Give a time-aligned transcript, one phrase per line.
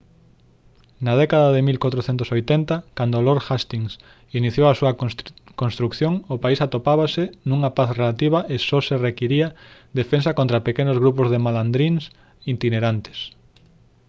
[1.05, 3.93] na década de 1480 cando lord hastings
[4.39, 4.93] iniciou a súa
[5.61, 9.47] construción o país atopábase nunha paz relativa e só se requiría
[9.99, 12.03] defensa contra pequenos grupos de malandríns
[12.53, 13.17] itinerantes